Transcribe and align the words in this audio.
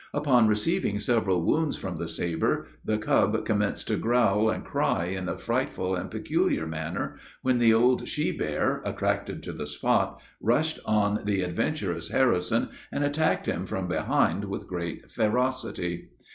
"Upon 0.15 0.47
receiving 0.47 0.97
several 0.97 1.43
wounds 1.43 1.77
from 1.77 1.97
the 1.97 2.07
sabre, 2.07 2.65
the 2.83 2.97
cub 2.97 3.45
commenced 3.45 3.87
to 3.89 3.97
growl 3.97 4.49
and 4.49 4.65
cry 4.65 5.05
in 5.05 5.29
a 5.29 5.37
frightful 5.37 5.95
and 5.95 6.09
peculiar 6.09 6.65
manner, 6.65 7.17
when 7.43 7.59
the 7.59 7.75
old 7.75 8.07
she 8.07 8.31
bear, 8.35 8.81
attracted 8.83 9.43
to 9.43 9.51
the 9.51 9.67
spot, 9.67 10.19
rushed 10.41 10.79
on 10.85 11.19
the 11.25 11.41
adventurous 11.43 12.09
Harrison, 12.09 12.69
and 12.91 13.03
attacked 13.03 13.45
him 13.45 13.67
from 13.67 13.87
behind 13.87 14.45
with 14.45 14.67
great 14.67 15.11
ferocity. 15.11 16.09